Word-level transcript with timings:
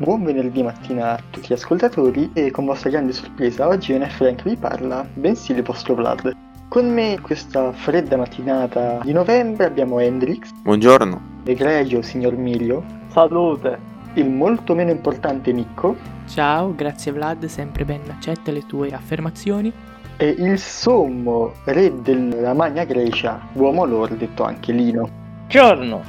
Buon 0.00 0.22
venerdì 0.22 0.62
mattina 0.62 1.14
a 1.14 1.20
tutti 1.28 1.48
gli 1.48 1.52
ascoltatori 1.54 2.30
e 2.32 2.52
con 2.52 2.66
vostra 2.66 2.88
grande 2.88 3.12
sorpresa 3.12 3.66
oggi 3.66 3.90
non 3.92 4.02
è 4.02 4.08
Frank 4.08 4.44
vi 4.44 4.54
parla, 4.54 5.04
bensì 5.12 5.50
il 5.50 5.62
vostro 5.64 5.96
Vlad. 5.96 6.36
Con 6.68 6.88
me 6.92 7.18
questa 7.20 7.72
fredda 7.72 8.16
mattinata 8.16 9.00
di 9.02 9.12
novembre 9.12 9.66
abbiamo 9.66 9.98
Hendrix, 9.98 10.52
Buongiorno. 10.62 11.40
egregio 11.44 12.00
signor 12.02 12.36
Mirio, 12.36 12.84
Salute! 13.08 13.96
il 14.14 14.30
molto 14.30 14.74
meno 14.76 14.90
importante 14.92 15.52
Nicco 15.52 15.96
Ciao, 16.28 16.72
grazie 16.76 17.10
Vlad, 17.10 17.46
sempre 17.46 17.84
ben 17.84 18.02
accette 18.08 18.52
le 18.52 18.66
tue 18.66 18.90
affermazioni. 18.90 19.72
e 20.16 20.28
il 20.28 20.60
sommo 20.60 21.54
re 21.64 21.92
della 22.02 22.52
Magna 22.54 22.84
Grecia, 22.84 23.40
uomo 23.54 23.84
loro 23.84 24.14
detto 24.14 24.44
anche 24.44 24.70
Lino. 24.70 25.08
Giorno! 25.48 26.02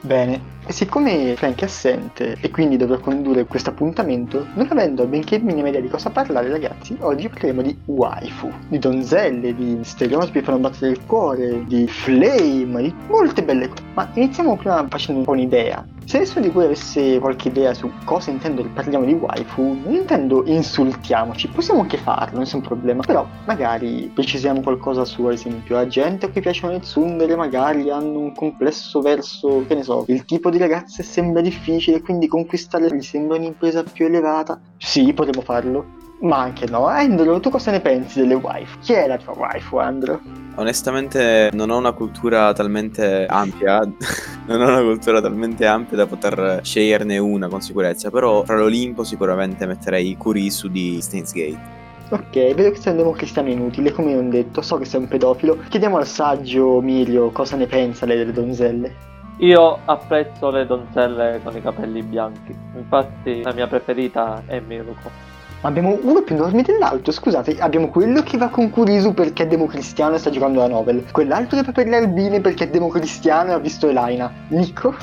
Bene, 0.00 0.52
e 0.66 0.72
siccome 0.72 1.34
Frank 1.36 1.60
è 1.60 1.64
assente 1.64 2.36
e 2.40 2.50
quindi 2.50 2.76
dovrò 2.76 2.98
condurre 2.98 3.44
questo 3.44 3.70
appuntamento, 3.70 4.46
non 4.54 4.66
avendo 4.70 5.06
benché 5.06 5.38
minima 5.38 5.68
idea 5.68 5.80
di 5.80 5.88
cosa 5.88 6.10
parlare 6.10 6.48
ragazzi, 6.48 6.96
oggi 7.00 7.28
parleremo 7.28 7.62
di 7.62 7.76
waifu, 7.86 8.50
di 8.68 8.78
donzelle, 8.78 9.54
di 9.54 9.78
stereotipi 9.82 10.38
che 10.38 10.44
fanno 10.44 10.58
battere 10.58 10.92
il 10.92 11.04
cuore, 11.04 11.64
di 11.66 11.86
flame, 11.86 12.82
di 12.82 12.94
molte 13.08 13.42
belle 13.42 13.68
cose. 13.68 13.82
Ma 13.94 14.08
iniziamo 14.14 14.56
prima 14.56 14.86
facendo 14.88 15.20
un 15.20 15.26
po' 15.26 15.32
un'idea. 15.32 15.84
Se 16.06 16.18
nessuno 16.18 16.44
di 16.44 16.50
voi 16.50 16.66
avesse 16.66 17.18
qualche 17.18 17.48
idea 17.48 17.72
su 17.72 17.90
cosa 18.04 18.30
intendo 18.30 18.62
che 18.62 18.68
parliamo 18.68 19.06
di 19.06 19.14
waifu, 19.14 19.80
non 19.82 19.94
intendo 19.94 20.44
insultiamoci, 20.44 21.48
possiamo 21.48 21.80
anche 21.80 21.96
farlo, 21.96 22.38
nessun 22.38 22.60
problema, 22.60 23.02
però 23.02 23.26
magari 23.46 24.10
precisiamo 24.14 24.60
qualcosa 24.60 25.04
su, 25.04 25.24
ad 25.24 25.32
esempio, 25.32 25.76
la 25.76 25.86
gente 25.86 26.26
a 26.26 26.28
cui 26.28 26.42
piacciono 26.42 26.74
le 26.74 26.80
tsundere 26.80 27.34
magari 27.36 27.90
hanno 27.90 28.18
un 28.18 28.34
complesso 28.34 29.00
verso, 29.00 29.64
che 29.66 29.74
ne 29.74 29.82
so, 29.82 30.04
il 30.08 30.24
tipo 30.24 30.50
di 30.50 30.58
ragazze 30.58 31.02
sembra 31.02 31.40
difficile, 31.40 32.02
quindi 32.02 32.28
conquistarle 32.28 32.94
gli 32.94 33.02
sembra 33.02 33.38
un'impresa 33.38 33.82
più 33.82 34.04
elevata. 34.04 34.60
Sì, 34.76 35.12
potremmo 35.14 35.40
farlo. 35.40 36.02
Ma 36.20 36.38
anche 36.38 36.66
no. 36.66 36.86
Andrew, 36.86 37.40
tu 37.40 37.50
cosa 37.50 37.70
ne 37.70 37.80
pensi 37.80 38.20
delle 38.20 38.34
waifu? 38.34 38.78
Chi 38.78 38.92
è 38.92 39.06
la 39.06 39.16
tua 39.16 39.34
waifu, 39.36 39.78
Andrew? 39.78 40.20
Onestamente 40.56 41.50
non 41.52 41.70
ho 41.70 41.78
una 41.78 41.92
cultura 41.92 42.52
talmente 42.52 43.26
ampia, 43.26 43.80
non 44.46 44.60
ho 44.60 44.68
una 44.68 44.82
cultura 44.82 45.20
talmente 45.20 45.66
ampia 45.66 45.96
da 45.96 46.06
poter 46.06 46.60
sceglierne 46.62 47.18
una 47.18 47.48
con 47.48 47.60
sicurezza, 47.60 48.10
però 48.10 48.44
fra 48.44 48.56
l'Olimpo 48.56 49.02
sicuramente 49.02 49.66
metterei 49.66 50.16
Kurisu 50.16 50.68
di 50.68 51.00
Steins 51.00 51.32
Gate. 51.32 51.82
Ok, 52.10 52.54
vedo 52.54 52.70
che 52.70 52.76
sei 52.76 52.92
un 52.92 52.98
democristiano 52.98 53.48
inutile, 53.48 53.90
come 53.90 54.14
non 54.14 54.30
detto, 54.30 54.62
so 54.62 54.76
che 54.76 54.84
sei 54.84 55.00
un 55.00 55.08
pedofilo. 55.08 55.58
Chiediamo 55.68 55.96
al 55.96 56.06
saggio 56.06 56.80
Mirio 56.80 57.30
cosa 57.30 57.56
ne 57.56 57.66
pensa 57.66 58.06
lei 58.06 58.18
delle 58.18 58.32
donzelle. 58.32 58.94
Io 59.38 59.80
apprezzo 59.84 60.50
le 60.50 60.66
donzelle 60.66 61.40
con 61.42 61.56
i 61.56 61.60
capelli 61.62 62.02
bianchi. 62.02 62.54
Infatti 62.76 63.42
la 63.42 63.52
mia 63.52 63.66
preferita 63.66 64.42
è 64.46 64.60
Miruko. 64.60 65.33
Ma 65.64 65.70
abbiamo 65.70 65.98
uno 66.02 66.20
più 66.20 66.34
enorme 66.34 66.60
dell'altro, 66.60 67.10
scusate, 67.10 67.56
abbiamo 67.58 67.88
quello 67.88 68.20
che 68.22 68.36
va 68.36 68.50
con 68.50 68.68
Kurisu 68.68 69.14
perché 69.14 69.44
è 69.44 69.46
democristiano 69.46 70.14
e 70.14 70.18
sta 70.18 70.28
giocando 70.28 70.60
la 70.60 70.68
novel, 70.68 71.06
quell'altro 71.10 71.56
che 71.56 71.64
va 71.64 71.72
per 71.72 71.88
le 71.88 71.96
albine 71.96 72.42
perché 72.42 72.64
è 72.64 72.68
democristiano 72.68 73.48
e 73.48 73.54
ha 73.54 73.58
visto 73.58 73.88
Elaina. 73.88 74.30
Nico? 74.48 74.94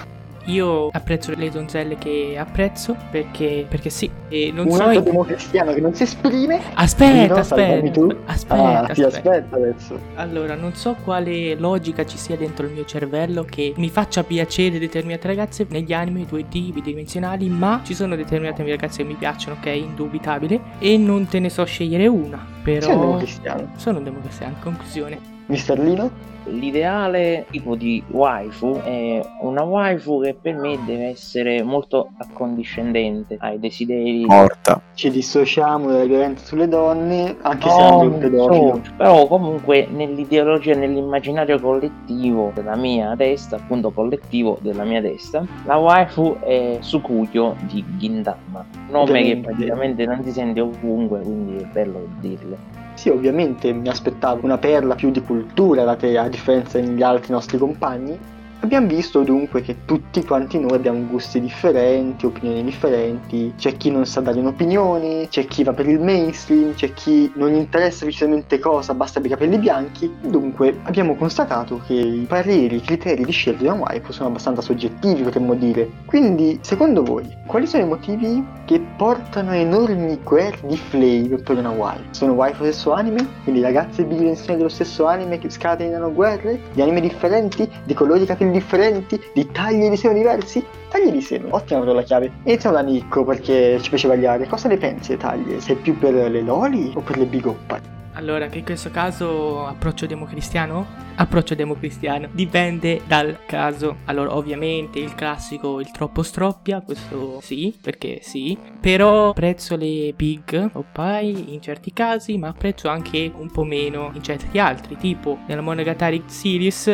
Io 0.46 0.90
apprezzo 0.92 1.34
le 1.36 1.50
donzelle 1.50 1.98
che 1.98 2.36
apprezzo 2.38 2.96
perché, 3.10 3.66
perché 3.68 3.90
sì, 3.90 4.10
e 4.28 4.52
non 4.52 4.66
un 4.66 4.72
so... 4.74 4.84
altro 4.84 5.02
democristiano 5.02 5.74
che 5.74 5.82
non 5.82 5.94
si 5.94 6.04
esprime? 6.04 6.60
Aspetta, 6.74 7.40
aspetta, 7.40 7.92
tu. 7.92 8.16
aspetta, 8.26 8.80
ah, 8.80 8.86
ti 8.86 9.04
aspetta. 9.04 9.30
aspetta 9.30 9.56
adesso. 9.56 10.00
Allora, 10.16 10.56
non 10.56 10.74
so 10.74 10.96
quale 11.04 11.56
logica 11.56 12.06
ci 12.06 12.18
sia 12.18 12.36
dentro 12.36 12.66
il 12.66 12.74
mio 12.74 12.86
cervello 12.86 13.44
che 13.44 13.74
mi 13.78 13.90
faccia 13.90 14.24
piacere 14.24 14.80
determinate 14.80 15.28
ragazze 15.28 15.66
negli 15.70 15.94
anime 15.94 16.24
2D 16.24 16.74
bidimensionali, 16.74 17.48
ma 17.50 17.82
ci 17.84 17.94
sono 17.94 18.16
determinate 18.16 18.64
ragazze 18.64 19.04
che 19.04 19.08
mi 19.08 19.16
piacciono, 19.16 19.58
ok, 19.60 19.66
indubitabile, 19.68 20.60
e 20.80 20.98
non 20.98 21.28
te 21.28 21.40
ne 21.40 21.50
so 21.50 21.64
scegliere 21.66 22.08
una, 22.08 22.44
però... 22.64 22.86
Sei 22.88 22.96
un 22.96 23.02
democristiano. 23.02 23.72
Sono 23.76 23.98
un 24.00 24.04
democristiano, 24.04 24.56
conclusione. 24.62 25.31
Mister 25.48 25.80
Lino? 25.80 26.30
L'ideale 26.46 27.46
tipo 27.52 27.76
di 27.76 28.04
waifu 28.08 28.82
è 28.84 29.22
una 29.42 29.62
waifu 29.62 30.22
che 30.22 30.36
per 30.42 30.56
me 30.56 30.80
deve 30.88 31.10
essere 31.10 31.62
molto 31.62 32.10
accondiscendente 32.18 33.38
ai 33.40 33.60
desideri 33.60 34.26
Morta. 34.26 34.82
Ci 34.96 35.12
dissociamo 35.12 35.92
dalla 35.92 36.04
violenza 36.06 36.44
sulle 36.44 36.68
donne, 36.68 37.38
anche 37.42 37.70
se 37.70 37.78
No, 37.78 38.00
Andrew 38.00 38.02
è 38.02 38.14
un 38.14 38.20
pedofilo. 38.20 38.82
so, 38.84 38.92
però 38.98 39.28
comunque 39.28 39.88
nell'ideologia, 39.92 40.74
nell'immaginario 40.74 41.60
collettivo 41.60 42.52
della 42.56 42.76
mia 42.76 43.16
testa, 43.16 43.58
appunto 43.58 43.92
collettivo 43.92 44.58
della 44.62 44.84
mia 44.84 45.00
testa, 45.00 45.46
la 45.66 45.78
waifu 45.78 46.38
è 46.40 46.78
Sukuyo 46.80 47.56
di 47.68 47.86
Gintama, 47.98 48.66
nome 48.90 49.24
che 49.24 49.38
praticamente 49.38 50.06
non 50.08 50.24
si 50.24 50.32
sente 50.32 50.60
ovunque, 50.60 51.20
quindi 51.22 51.58
è 51.58 51.66
bello 51.66 52.08
dirlo. 52.20 52.58
Sì, 53.02 53.10
ovviamente 53.10 53.74
mi 53.74 53.88
aspettavo 53.90 54.46
una 54.46 54.60
perla 54.60 54.94
più 54.94 55.10
di 55.10 55.24
cultura 55.24 55.84
da 55.84 55.96
te, 55.96 56.20
a 56.20 56.30
differenza 56.30 56.80
degli 56.80 57.02
altri 57.02 57.34
nostri 57.34 57.58
compagni. 57.58 58.24
Abbiamo 58.64 58.86
visto 58.86 59.24
dunque 59.24 59.64
che 59.64 59.86
tutti 59.86 60.24
quanti 60.24 60.60
noi 60.60 60.74
abbiamo 60.74 61.04
gusti 61.08 61.42
differenti, 61.42 62.28
opinioni 62.28 62.64
differenti, 62.64 63.54
c'è 63.58 63.76
chi 63.76 63.90
non 63.90 64.06
sa 64.06 64.22
dare 64.22 64.40
un'opinione, 64.40 65.30
c'è 65.30 65.46
chi 65.46 65.64
va 65.64 65.74
per 65.74 65.90
il 65.90 66.00
mainstream, 66.00 66.76
c'è 66.76 66.94
chi 66.94 67.32
non 67.38 67.56
interessa 67.56 68.04
precisamente 68.04 68.60
cosa, 68.60 68.94
basta 68.94 69.18
avere 69.18 69.34
i 69.34 69.38
capelli 69.38 69.58
bianchi. 69.58 70.14
Dunque 70.22 70.78
abbiamo 70.84 71.16
constatato 71.16 71.82
che 71.88 71.96
i 71.96 72.26
pareri, 72.28 72.76
i 72.76 72.82
criteri 72.82 73.26
di 73.26 73.32
scelta 73.32 73.64
di 73.64 73.68
una 73.68 73.78
waifu 73.78 74.12
sono 74.12 74.30
abbastanza 74.30 74.62
soggettivi, 74.62 75.24
potremmo 75.24 75.56
dire. 75.56 75.90
Quindi, 76.06 76.60
secondo 76.62 77.04
voi, 77.04 77.26
quali 77.48 77.66
sono 77.66 77.84
i 77.84 77.88
motivi 77.88 78.46
che 78.66 78.80
portano 78.96 79.50
a 79.50 79.56
enormi 79.56 80.20
guerre 80.24 80.68
di 80.68 80.78
flame 80.78 81.42
per 81.44 81.58
una 81.58 81.72
waifu? 81.72 82.04
Sono 82.12 82.34
waifu 82.34 82.64
stesso 82.66 82.92
anime? 82.94 83.28
Quindi 83.42 83.62
ragazze 83.62 84.04
bidimensionali 84.04 84.58
dello 84.58 84.70
stesso 84.70 85.08
anime 85.08 85.40
che 85.40 85.50
scatenano 85.50 86.14
guerre? 86.14 86.60
Di 86.74 86.84
anime 86.84 87.02
differenti? 87.02 87.68
Di 87.84 87.96
colori 87.96 88.20
di 88.20 88.26
capelli 88.28 88.50
differenti? 88.52 89.20
Di 89.34 89.50
tagli 89.52 89.90
di 89.90 89.98
seno 89.98 90.14
diversi? 90.14 90.64
Tagli 90.90 91.12
di 91.12 91.22
seno, 91.22 91.48
ottima 91.52 91.80
parola 91.80 92.02
chiave. 92.04 92.32
Iniziamo 92.44 92.76
da 92.76 92.82
Nicco 92.82 93.24
perché 93.24 93.80
ci 93.82 93.90
piace 93.90 94.08
variare. 94.08 94.48
Cosa 94.48 94.68
ne 94.68 94.78
pensi 94.78 95.10
dei 95.10 95.18
tagli? 95.18 95.60
Sei 95.60 95.76
più 95.76 95.98
per 95.98 96.14
le 96.14 96.42
loli 96.42 96.92
o 96.96 97.02
per 97.02 97.18
le 97.18 97.26
bigoppa? 97.26 98.00
Allora, 98.14 98.48
che 98.48 98.58
in 98.58 98.66
questo 98.66 98.92
caso 98.92 99.66
approccio 99.66 100.06
democristiano? 100.06 100.86
Approccio 101.16 101.56
democristiano 101.56 102.28
dipende 102.32 103.02
dal 103.08 103.46
caso. 103.46 103.98
Allora, 104.06 104.36
ovviamente 104.36 105.00
il 105.00 105.16
classico, 105.16 105.80
il 105.80 105.92
troppo 105.92 106.22
stroppia, 106.22 106.82
questo 106.82 107.40
sì, 107.42 107.74
perché 107.82 108.20
sì. 108.22 108.58
Però 108.80 109.30
apprezzo 109.30 109.78
le 109.78 110.14
big 110.14 110.72
oppai 110.74 111.54
in 111.54 111.62
certi 111.62 111.94
casi, 111.94 112.38
ma 112.38 112.50
apprezzo 112.50 112.90
anche 112.90 113.32
un 113.34 113.50
po' 113.50 113.64
meno 113.64 114.12
in 114.14 114.22
certi 114.22 114.60
altri, 114.60 114.98
tipo 114.98 115.40
nella 115.48 115.62
Monogatari 115.62 116.24
series. 116.26 116.94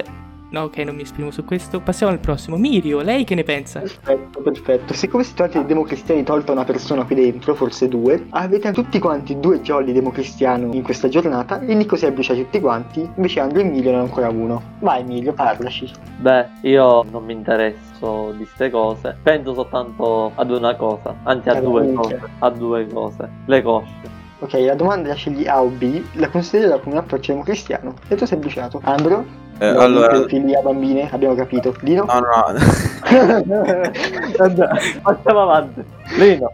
No, 0.50 0.64
ok, 0.64 0.78
non 0.78 0.96
mi 0.96 1.02
esprimo 1.02 1.30
su 1.30 1.44
questo. 1.44 1.82
Passiamo 1.82 2.14
al 2.14 2.20
prossimo. 2.20 2.56
Mirio, 2.56 3.02
lei 3.02 3.26
che 3.26 3.36
ne 3.36 3.44
pensa? 3.44 3.82
Perfetto, 3.82 4.42
perfetto. 4.42 4.94
Siccome 4.94 5.24
si 5.24 5.34
tratta 5.34 5.60
di 5.60 5.66
democristiani 5.66 6.24
tolta 6.24 6.54
una 6.54 6.64
persona 6.64 7.04
qui 7.04 7.16
dentro, 7.16 7.54
forse 7.54 7.90
due, 7.90 8.28
avete 8.30 8.72
tutti 8.72 8.98
quanti 9.00 9.38
due 9.40 9.60
jolly 9.62 9.92
democristiano 9.92 10.74
in 10.74 10.84
questa 10.84 11.10
giornata 11.10 11.60
e 11.60 11.74
Nico 11.74 11.98
si 11.98 12.06
è 12.06 12.12
bruciato 12.12 12.40
tutti 12.40 12.62
quanti, 12.62 13.10
invece 13.16 13.42
Andro 13.42 13.60
e 13.60 13.64
Emilio 13.64 13.90
ne 13.90 13.98
hanno 13.98 14.06
ancora 14.06 14.30
uno. 14.30 14.62
Vai 14.80 15.02
Emilio, 15.02 15.34
parlaci. 15.34 15.92
Beh, 16.20 16.46
io 16.62 17.04
non 17.12 17.26
mi 17.26 17.34
interesso 17.34 18.34
di 18.38 18.46
ste 18.46 18.70
cose. 18.70 19.18
Penso 19.22 19.54
soltanto 19.54 20.32
ad 20.36 20.50
una 20.50 20.76
cosa, 20.76 21.14
anzi 21.24 21.50
a 21.50 21.54
Alla 21.54 21.62
due 21.62 21.94
cose. 21.94 22.22
A 22.40 22.50
due 22.50 22.88
cose. 22.88 23.30
Le 23.46 23.62
cosce. 23.62 24.16
Ok, 24.40 24.54
la 24.54 24.76
domanda 24.76 25.10
la 25.10 25.16
scegli 25.16 25.48
A 25.48 25.64
o 25.64 25.68
B, 25.68 26.00
la 26.14 26.30
considero 26.30 26.80
come 26.80 26.96
un 26.96 27.02
approccio 27.02 27.32
democristiano 27.32 27.96
e 28.08 28.16
tu 28.16 28.26
sei 28.26 28.38
bruciato. 28.38 28.80
Andro? 28.84 29.26
Eh, 29.60 29.72
No, 29.72 29.80
allora... 29.80 30.10
pedofilia, 30.10 30.62
bambine, 30.62 31.10
abbiamo 31.12 31.36
capito. 31.36 31.76
Lino? 31.82 32.06
No, 32.06 32.20
no, 32.20 33.64
Facciamo 35.02 35.42
avanti. 35.42 35.84
Lino. 36.18 36.52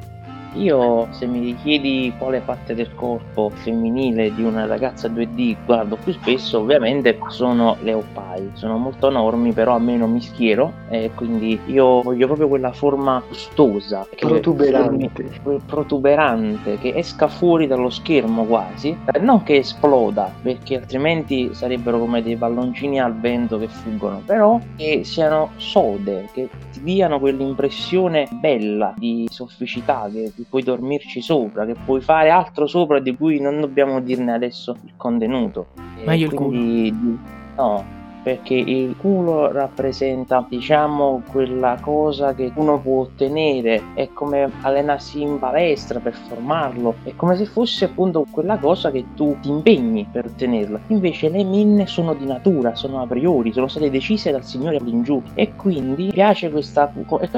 Io, 0.55 1.07
se 1.11 1.25
mi 1.25 1.39
richiedi 1.39 2.13
quale 2.17 2.39
parte 2.41 2.73
del 2.75 2.93
corpo 2.93 3.49
femminile 3.53 4.33
di 4.33 4.43
una 4.43 4.65
ragazza 4.65 5.07
2D 5.07 5.55
guardo 5.65 5.97
più 5.97 6.13
spesso, 6.13 6.59
ovviamente 6.59 7.17
sono 7.29 7.77
le 7.81 7.93
oppai. 7.93 8.51
Sono 8.53 8.77
molto 8.77 9.09
enormi, 9.09 9.51
però 9.51 9.75
a 9.75 9.79
me 9.79 9.97
non 9.97 10.11
mi 10.11 10.21
schiero 10.21 10.73
e 10.89 11.11
quindi 11.15 11.59
io 11.67 12.01
voglio 12.01 12.27
proprio 12.27 12.47
quella 12.47 12.71
forma 12.71 13.21
gustosa, 13.27 14.05
che- 14.13 14.25
Protuberante. 14.27 15.11
quel 15.41 15.61
protuberante 15.65 16.77
che 16.77 16.93
esca 16.95 17.27
fuori 17.27 17.67
dallo 17.67 17.89
schermo 17.89 18.43
quasi, 18.45 18.95
Eh, 19.11 19.19
non 19.19 19.43
che 19.43 19.55
esploda, 19.57 20.31
perché 20.41 20.75
altrimenti 20.77 21.53
sarebbero 21.53 21.99
come 21.99 22.21
dei 22.21 22.35
palloncini 22.35 22.99
al 22.99 23.15
vento 23.19 23.57
che 23.57 23.67
fuggono, 23.67 24.21
però 24.25 24.59
che 24.75 25.01
siano 25.03 25.51
sode, 25.57 26.29
che 26.33 26.49
ti 26.71 26.81
diano 26.83 27.19
quell'impressione 27.19 28.27
bella 28.31 28.93
di 28.97 29.27
sofficità, 29.29 30.09
che 30.11 30.31
che 30.43 30.49
puoi 30.49 30.63
dormirci 30.63 31.21
sopra, 31.21 31.65
che 31.65 31.75
puoi 31.85 32.01
fare 32.01 32.29
altro 32.29 32.67
sopra 32.67 32.99
di 32.99 33.15
cui 33.15 33.39
non 33.39 33.59
dobbiamo 33.59 33.99
dirne 34.01 34.33
adesso 34.33 34.75
il 34.85 34.93
contenuto. 34.97 35.67
E 35.97 36.05
Meglio 36.05 36.27
il 36.27 36.33
quindi, 36.33 37.19
No, 37.55 37.85
perché 38.23 38.53
il 38.53 38.95
culo 38.97 39.51
rappresenta, 39.51 40.45
diciamo, 40.47 41.21
quella 41.29 41.77
cosa 41.81 42.33
che 42.33 42.51
uno 42.55 42.79
può 42.79 43.01
ottenere, 43.01 43.81
è 43.93 44.09
come 44.13 44.49
allenarsi 44.61 45.21
in 45.21 45.37
palestra 45.37 45.99
per 45.99 46.13
formarlo, 46.13 46.95
è 47.03 47.13
come 47.15 47.35
se 47.35 47.45
fosse 47.45 47.85
appunto 47.85 48.25
quella 48.31 48.57
cosa 48.57 48.89
che 48.91 49.03
tu 49.13 49.35
ti 49.41 49.49
impegni 49.49 50.07
per 50.09 50.25
ottenerla. 50.25 50.79
Invece 50.87 51.29
le 51.29 51.43
minne 51.43 51.85
sono 51.85 52.13
di 52.13 52.25
natura, 52.25 52.75
sono 52.75 53.01
a 53.01 53.07
priori, 53.07 53.51
sono 53.51 53.67
state 53.67 53.89
decise 53.89 54.31
dal 54.31 54.45
Signore 54.45 54.77
all'ingiù 54.77 55.21
e 55.33 55.53
quindi 55.55 56.09
piace 56.11 56.49
questa, 56.49 56.91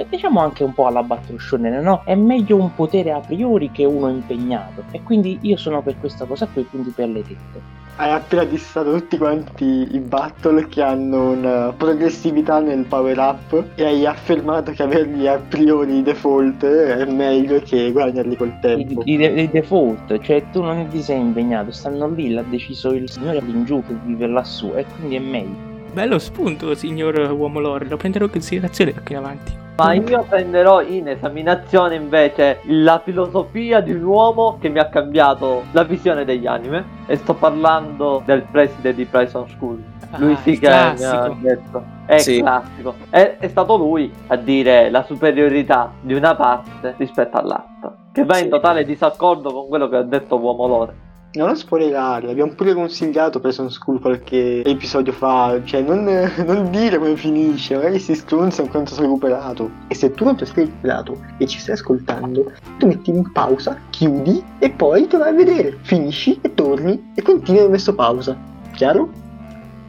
diciamo 0.08 0.40
anche 0.40 0.64
un 0.64 0.74
po' 0.74 0.86
alla 0.86 1.02
Battleshonen, 1.02 1.82
no? 1.82 2.02
È 2.06 2.14
meglio 2.14 2.58
un 2.58 2.74
potere 2.76 3.12
a 3.12 3.20
priori 3.20 3.72
che 3.72 3.86
uno 3.86 4.10
impegnato 4.10 4.84
e 4.92 5.02
quindi 5.02 5.40
io 5.42 5.58
sono 5.58 5.82
per 5.82 6.00
questa 6.00 6.26
cosa 6.26 6.48
qui, 6.52 6.66
quindi 6.70 6.92
per 6.92 7.10
le 7.10 7.22
tette. 7.24 7.84
Hai 7.98 8.12
appena 8.12 8.44
dissato 8.44 8.92
tutti 8.92 9.18
quanti 9.18 9.64
i 9.64 10.00
battle 10.00 10.68
che 10.76 10.82
hanno 10.82 11.32
una 11.32 11.72
progressività 11.72 12.60
nel 12.60 12.84
power 12.84 13.18
up 13.18 13.64
e 13.76 13.86
hai 13.86 14.06
affermato 14.06 14.74
che 14.74 14.84
averli 14.84 15.26
a 15.26 15.38
priori 15.40 16.02
default 16.02 16.66
è 16.66 17.06
meglio 17.06 17.62
che 17.62 17.94
guadagnarli 17.94 18.36
col 18.36 18.60
tempo. 18.60 19.02
I, 19.06 19.14
i, 19.14 19.40
i 19.40 19.50
default, 19.50 20.20
cioè 20.20 20.44
tu 20.52 20.62
non 20.62 20.86
ti 20.90 21.02
sei 21.02 21.22
impegnato, 21.22 21.72
stanno 21.72 22.10
lì, 22.10 22.32
l'ha 22.32 22.44
deciso 22.44 22.92
il 22.92 23.10
signore 23.10 23.38
all'ingiù 23.38 23.82
che 23.88 23.96
vive 24.04 24.28
lassù 24.28 24.74
e 24.76 24.86
quindi 24.98 25.16
è 25.16 25.20
meglio. 25.20 25.65
Bello 25.96 26.20
spunto, 26.20 26.76
signor 26.76 27.18
uomo 27.32 27.62
lore, 27.62 27.86
lo 27.88 27.96
prenderò 27.96 28.26
in 28.26 28.32
considerazione 28.32 28.92
da 28.92 29.00
qui 29.00 29.16
in 29.16 29.22
avanti. 29.22 29.54
Ma 29.78 29.94
io 29.94 30.26
prenderò 30.28 30.82
in 30.82 31.08
esaminazione 31.08 31.96
invece 31.96 32.60
la 32.66 33.00
filosofia 33.02 33.80
di 33.80 33.94
un 33.94 34.04
uomo 34.04 34.58
che 34.60 34.68
mi 34.68 34.80
ha 34.80 34.90
cambiato 34.90 35.64
la 35.72 35.84
visione 35.84 36.26
degli 36.26 36.48
anime. 36.48 36.84
E 37.06 37.16
sto 37.16 37.34
parlando 37.34 38.22
del 38.26 38.42
preside 38.42 38.94
di 38.94 39.06
Prison 39.06 39.48
School. 39.48 39.82
Ah, 40.12 40.18
Lui 40.18 40.36
sì 40.44 40.60
che 40.60 40.68
mi 40.68 41.04
ha 41.06 41.34
detto. 41.40 41.84
È 42.06 42.18
Sì. 42.18 42.40
classico. 42.42 42.96
È, 43.10 43.38
è 43.40 43.48
stato 43.48 43.78
lui 43.78 44.12
a 44.28 44.36
dire 44.36 44.90
la 44.90 45.04
superiorità 45.04 45.94
di 46.02 46.14
una 46.14 46.36
parte 46.36 46.96
rispetto 46.98 47.38
all'altra. 47.38 47.96
Che 48.12 48.26
va 48.26 48.38
in 48.38 48.44
Sì. 48.44 48.50
totale 48.50 48.84
disaccordo 48.84 49.50
con 49.54 49.70
quello 49.70 49.88
che 49.88 49.96
ha 49.96 50.04
detto 50.04 50.38
uomo 50.38 50.68
lore. 50.68 50.94
Non 51.36 51.58
spoilerare, 51.58 52.32
abbiamo 52.32 52.54
pure 52.54 52.74
consigliato 52.74 53.42
Prison 53.42 53.70
School 53.70 54.00
qualche 54.00 54.64
episodio 54.64 55.12
fa, 55.12 55.60
cioè 55.66 55.82
non, 55.82 56.06
non 56.48 56.72
dire 56.72 56.98
come 56.98 57.18
finisce, 57.18 57.76
magari 57.76 58.00
si 58.00 58.16
stronza 58.16 58.62
in 58.62 58.70
quanto 58.70 58.94
sei 58.94 59.04
recuperato. 59.04 59.70
E 59.88 59.96
se 59.96 60.12
tu 60.12 60.24
non 60.24 60.38
ti 60.38 60.46
sei 60.46 60.64
recuperato 60.64 61.20
e 61.38 61.46
ci 61.46 61.60
stai 61.60 61.76
ascoltando, 61.76 62.54
tu 62.78 62.88
metti 62.88 63.10
in 63.10 63.30
pausa, 63.34 63.78
chiudi 63.90 64.42
e 64.60 64.70
poi 64.70 65.08
te 65.08 65.18
vai 65.18 65.30
a 65.30 65.34
vedere, 65.34 65.78
finisci 65.82 66.40
e 66.42 66.54
torni 66.54 67.12
e 67.14 67.22
continui 67.22 67.64
hai 67.64 67.70
messo 67.70 67.94
pausa. 67.94 68.38
Chiaro? 68.72 69.10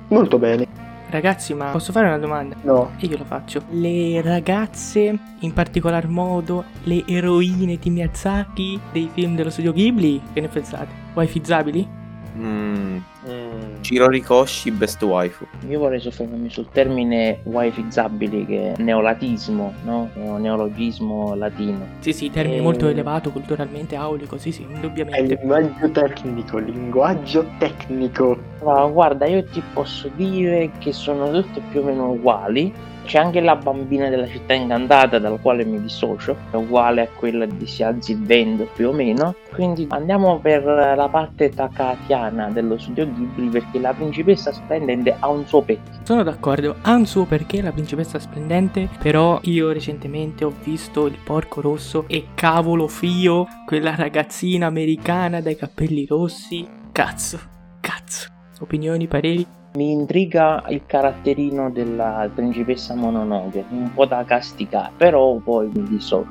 Molto 0.09 0.39
bene. 0.39 0.67
Ragazzi, 1.11 1.55
ma 1.55 1.67
posso 1.67 1.93
fare 1.93 2.09
una 2.09 2.19
domanda? 2.19 2.57
No, 2.63 2.91
E 2.99 3.07
io 3.07 3.19
lo 3.19 3.25
faccio. 3.25 3.63
Le 3.71 4.21
ragazze, 4.21 5.17
in 5.39 5.53
particolar 5.53 6.09
modo 6.09 6.65
le 6.83 7.05
eroine 7.07 7.79
di 7.79 7.91
Miyazaki 7.91 8.81
dei 8.91 9.09
film 9.13 9.37
dello 9.37 9.51
studio 9.51 9.73
Ghibli, 9.73 10.21
che 10.33 10.41
ne 10.41 10.49
pensate? 10.49 11.06
Wifizzabili? 11.17 12.05
Mm, 12.39 12.99
Mm. 13.27 13.81
Ciro 13.81 14.09
Ricoshi, 14.09 14.71
best 14.71 15.03
waifu. 15.03 15.47
Io 15.69 15.79
vorrei 15.79 15.99
soffermarmi 15.99 16.49
sul 16.51 16.69
termine 16.71 17.41
wifizzabili 17.45 18.45
che 18.47 18.73
è 18.75 18.81
neolatismo, 18.83 19.73
no? 19.85 20.11
È 20.15 20.19
un 20.19 20.41
neologismo 20.43 21.35
latino. 21.35 21.79
Sì, 22.01 22.13
sì, 22.13 22.31
termine 22.31 22.59
Eh. 22.59 22.63
molto 22.63 22.87
elevato 22.89 23.31
culturalmente, 23.31 23.97
aulico, 23.97 24.37
sì, 24.39 24.53
sì, 24.53 24.63
è 24.71 24.75
indubbiamente. 24.75 25.35
linguaggio 25.41 25.91
tecnico, 25.91 26.59
linguaggio 26.59 27.47
tecnico. 27.59 28.39
Ma 28.63 28.87
guarda, 28.87 29.27
io 29.27 29.43
ti 29.45 29.63
posso 29.73 30.09
dire 30.15 30.71
che 30.79 30.93
sono 30.93 31.31
tutte 31.33 31.61
più 31.71 31.81
o 31.81 31.85
meno 31.85 32.11
uguali. 32.11 32.73
C'è 33.07 33.19
anche 33.19 33.41
la 33.41 33.55
bambina 33.55 34.09
della 34.09 34.27
città 34.27 34.53
incantata, 34.53 35.21
dalla 35.21 35.37
quale 35.37 35.65
mi 35.65 35.81
dissocio, 35.81 36.37
è 36.51 36.57
uguale 36.57 37.03
a 37.03 37.09
quella 37.09 37.47
di 37.47 37.65
Si 37.65 37.85
alzi 37.85 38.13
il 38.13 38.23
vento 38.25 38.69
più 38.75 38.89
o 38.89 38.93
meno. 38.93 39.37
Quindi 39.55 39.87
andiamo 39.91 40.41
per 40.41 40.65
la 40.65 41.09
parte 41.09 41.51
takatiana 41.51 42.51
dello 42.51 42.77
studio 42.77 43.09
Ghibli 43.09 43.49
perché 43.49 43.79
la 43.79 43.93
principessa 43.93 44.53
splendente 44.53 45.17
ha 45.17 45.29
un 45.29 45.47
suo 45.47 45.63
pezzo. 45.63 46.01
Sono 46.03 46.25
d'accordo, 46.25 46.79
ha 46.83 46.95
un 46.95 47.07
suo 47.07 47.27
perché 47.27 47.63
la 47.63 47.71
principessa 47.71 48.19
splendente, 48.19 48.89
però 49.01 49.39
io 49.45 49.71
recentemente 49.71 50.45
ho 50.45 50.53
visto 50.65 51.07
il 51.07 51.17
porco 51.23 51.61
rosso 51.61 52.07
e 52.09 52.27
cavolo 52.35 52.89
Fio, 52.89 53.47
quella 53.67 53.95
ragazzina 53.95 54.67
americana 54.67 55.41
dai 55.41 55.55
capelli 55.55 56.07
rossi. 56.07 56.67
Cazzo, 56.91 57.39
cazzo. 57.81 58.29
Opinioni, 58.59 59.07
pareri? 59.07 59.47
Mi 59.77 59.91
intriga 59.91 60.65
il 60.69 60.87
caratterino 60.87 61.71
della 61.71 62.31
principessa 62.35 62.95
Mononoke, 62.95 63.63
un 63.69 63.93
po' 63.93 64.07
da 64.07 64.25
casticare, 64.25 64.91
però 64.97 65.35
poi 65.35 65.71
mi 65.75 65.83
dissocio. 65.83 66.27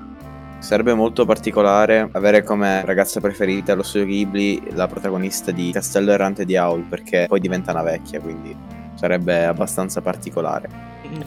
Sarebbe 0.57 0.95
molto 0.95 1.25
particolare 1.25 2.09
avere 2.13 2.41
come 2.41 2.83
ragazza 2.83 3.21
preferita 3.21 3.73
allo 3.73 3.83
studio 3.83 4.07
Ghibli 4.07 4.73
la 4.73 4.87
protagonista 4.87 5.51
di 5.51 5.69
Castello 5.71 6.11
Errante 6.11 6.43
di 6.43 6.57
Howl, 6.57 6.81
perché 6.89 7.25
poi 7.27 7.39
diventa 7.39 7.69
una 7.69 7.83
vecchia, 7.83 8.19
quindi 8.19 8.57
sarebbe 8.95 9.45
abbastanza 9.45 10.01
particolare. 10.01 10.67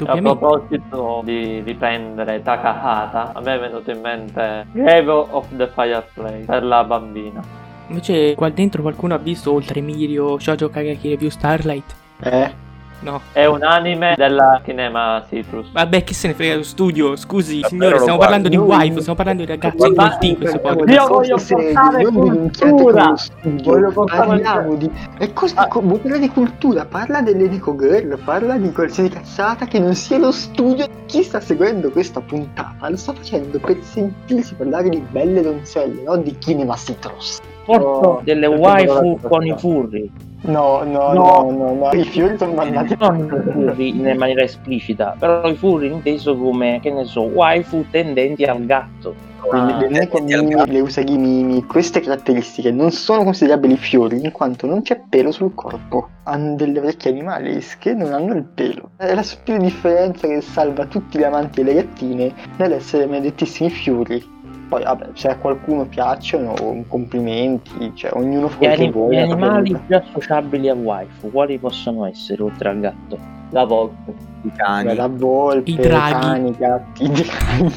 A 0.05 0.17
proposito 0.17 1.23
di 1.25 1.61
riprendere 1.61 2.43
Takahata, 2.43 3.31
a 3.33 3.41
me 3.41 3.55
è 3.55 3.61
venuto 3.61 3.93
in 3.93 4.01
mente 4.01 4.67
Grave 4.73 5.09
of 5.09 5.47
the 5.57 5.69
Fireplace 5.69 6.47
per 6.47 6.65
la 6.65 6.83
bambina. 6.83 7.41
Invece 7.87 8.35
qua 8.35 8.51
dentro 8.51 8.83
qualcuno 8.83 9.15
ha 9.15 9.19
visto 9.19 9.53
oltre 9.53 9.81
Mirio 9.81 10.37
Shoujo 10.37 10.69
Kageki 10.69 11.11
Review 11.11 11.31
Starlight? 11.31 12.07
Eh? 12.21 12.67
No. 13.01 13.21
È 13.33 13.45
un 13.45 13.63
anime 13.63 14.15
della 14.17 14.61
Kinema 14.65 15.25
Citrus. 15.29 15.71
Vabbè, 15.71 16.03
che 16.03 16.15
se 16.15 16.27
ne 16.27 16.35
frega 16.35 16.57
lo 16.57 16.65
studio, 16.65 17.15
scusi, 17.15 17.61
Davvero 17.61 17.69
signore, 17.69 17.99
stiamo 18.01 18.17
guardi? 18.17 18.33
parlando 18.35 18.49
di 18.49 18.57
waifu, 18.57 18.99
stiamo 18.99 19.15
parlando 19.15 19.45
di 19.45 19.49
ragazzi 19.49 19.87
incolti 19.87 20.29
in 20.31 20.37
questo 20.37 20.59
podcast. 20.59 20.89
Io 20.91 21.03
di 21.03 21.09
voglio 21.13 21.37
portare 21.37 22.05
cultura. 22.05 23.03
con 23.03 23.11
lo 23.11 23.17
studio. 23.17 23.63
Voglio 23.73 23.91
portare- 23.93 24.27
Parliamo 24.27 24.75
di... 24.75 24.91
E 25.19 25.33
cosa 25.33 25.55
Ah. 25.61 25.69
co- 25.69 26.01
di 26.03 26.29
cultura? 26.31 26.85
Parla 26.87 27.23
delle 27.23 27.47
Nico 27.49 27.77
Girl, 27.77 28.19
parla 28.25 28.57
di 28.57 28.73
qualsiasi 28.73 29.11
cazzata 29.11 29.67
che 29.67 29.79
non 29.79 29.95
sia 29.95 30.19
lo 30.19 30.33
studio. 30.33 30.87
Chi 31.07 31.23
sta 31.23 31.39
seguendo 31.39 31.91
questa 31.91 32.21
puntata 32.21 32.89
lo 32.91 32.97
sta 32.97 33.13
facendo 33.13 33.61
per 33.61 33.79
sentirsi 33.81 34.55
parlare 34.57 34.89
di 34.89 35.01
belle 35.09 35.41
donzelle, 35.43 36.03
non 36.03 36.25
di 36.25 36.37
Kinema 36.37 36.75
Citrus. 36.75 37.39
Porto 37.65 37.87
Oh, 37.87 38.21
delle 38.25 38.47
waifu 38.49 39.21
con 39.23 39.47
i 39.47 39.55
furri. 39.57 40.11
No, 40.41 40.83
no, 40.85 41.13
No. 41.13 41.43
no, 41.43 41.51
no, 41.51 41.75
no. 41.75 41.91
I 41.93 42.05
fiori 42.05 42.39
sono 42.39 42.53
mandati 42.53 42.97
Non 42.99 43.19
i 43.19 43.29
furri 43.29 43.89
in 43.89 44.17
maniera 44.17 44.43
esplicita, 44.43 45.17
però 45.19 45.49
i 45.49 45.57
furri 45.57 45.89
inteso 45.89 46.37
come, 46.37 46.79
che 46.81 46.93
ne 46.93 47.05
so, 47.05 47.23
waifu 47.23 47.85
tendenti 47.91 48.45
al 48.45 48.65
gatto. 48.65 49.15
Le, 49.51 49.79
le 49.79 49.89
Neko 49.89 50.21
Mimi, 50.21 50.55
le 50.67 50.81
Usagi 50.81 51.17
Mimi, 51.17 51.65
queste 51.65 52.01
caratteristiche 52.01 52.71
non 52.71 52.91
sono 52.91 53.25
considerabili 53.25 53.77
fiori 53.77 54.21
in 54.23 54.31
quanto 54.31 54.67
non 54.67 54.83
c'è 54.83 55.01
pelo 55.09 55.31
sul 55.33 55.55
corpo. 55.55 56.09
Hanno 56.25 56.55
delle 56.55 56.81
orecchie 56.81 57.11
animalesche, 57.13 57.95
non 57.95 58.13
hanno 58.13 58.35
il 58.35 58.45
pelo. 58.45 58.91
È 58.97 59.15
la 59.15 59.23
sottile 59.23 59.59
differenza 59.59 60.27
che 60.27 60.41
salva 60.43 60.85
tutti 60.87 61.19
gli 61.19 61.23
amanti 61.23 61.63
delle 61.63 61.83
gattine 61.83 62.35
nell'essere 62.59 63.07
maledettissimi 63.07 63.71
fiori. 63.71 64.37
Poi, 64.69 64.83
vabbè, 64.83 65.09
se 65.15 65.29
a 65.29 65.37
qualcuno 65.37 65.87
piacciono, 65.87 66.85
complimenti, 66.89 67.91
cioè 67.95 68.11
ognuno 68.15 68.49
fa 68.49 68.59
quello 68.59 68.75
che 68.75 68.91
vuole. 68.91 69.15
gli 69.15 69.19
animali 69.19 69.75
più 69.87 69.97
associabili 69.97 70.69
a 70.69 70.75
waifu, 70.75 71.31
quali 71.31 71.59
possono 71.59 72.05
essere 72.05 72.43
oltre 72.43 72.69
al 72.69 72.81
gatto? 72.81 73.19
La 73.51 73.65
volpe. 73.65 74.13
I 74.43 74.53
cani. 74.55 74.95
La 74.95 75.07
volpe, 75.09 75.71
I 75.71 75.77
draghi. 75.77 76.13
cani, 76.13 76.49
i 76.51 76.57
gatti, 76.57 77.05
i 77.05 77.09
draghi. 77.11 77.75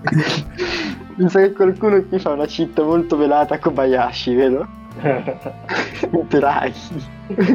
Penso 1.16 1.38
che 1.38 1.52
qualcuno 1.52 2.02
qui 2.04 2.18
fa 2.18 2.30
una 2.30 2.46
città 2.46 2.82
molto 2.82 3.16
velata 3.16 3.54
a 3.56 3.58
Kobayashi, 3.58 4.34
vero? 4.34 4.66
I 5.02 6.24
draghi. 6.28 7.04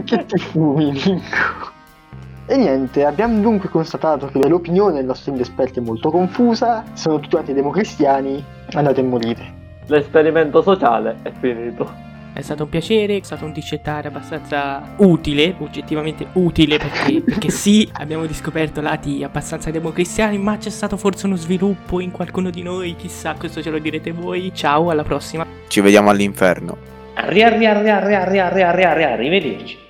Che 0.04 0.26
ti 0.26 0.38
fumi, 0.38 0.92
Nico? 0.92 1.74
E 2.48 2.58
niente, 2.58 3.04
abbiamo 3.04 3.42
dunque 3.42 3.70
constatato 3.70 4.28
che 4.28 4.48
l'opinione 4.48 4.94
dei 4.94 5.06
nostri 5.06 5.34
esperti 5.40 5.80
è 5.80 5.82
molto 5.82 6.12
confusa, 6.12 6.84
sono 6.94 7.20
tutti 7.20 7.50
i 7.50 7.54
democristiani, 7.54 8.44
andate 8.74 9.02
a 9.02 9.04
morire. 9.04 9.54
L'esperimento 9.88 10.62
sociale 10.62 11.18
è 11.24 11.32
finito. 11.40 12.04
È 12.34 12.42
stato 12.42 12.64
un 12.64 12.70
piacere, 12.70 13.18
è 13.18 13.24
stato 13.24 13.46
un 13.46 13.52
discettare 13.52 14.10
abbastanza 14.10 14.94
utile, 14.98 15.56
oggettivamente 15.58 16.28
utile, 16.34 16.78
perché, 16.78 17.22
perché 17.26 17.50
sì, 17.50 17.90
abbiamo 17.94 18.26
riscoperto 18.26 18.80
lati 18.80 19.24
abbastanza 19.24 19.72
democristiani, 19.72 20.38
ma 20.38 20.58
c'è 20.58 20.70
stato 20.70 20.98
forse 20.98 21.26
uno 21.26 21.38
sviluppo 21.38 22.00
in 22.00 22.12
qualcuno 22.12 22.52
di 22.52 22.62
noi, 22.62 22.96
chissà, 22.96 23.34
questo 23.34 23.64
ce 23.64 23.72
lo 23.72 23.80
direte 23.80 24.12
voi. 24.12 24.52
Ciao, 24.54 24.92
alla 24.92 25.04
prossima. 25.04 25.48
Ci 25.68 25.82
vediamo 25.82 26.12
all'inferno. 26.12 26.78
Arrivederci. 29.14 29.85